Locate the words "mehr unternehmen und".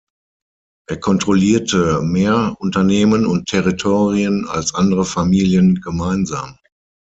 2.01-3.47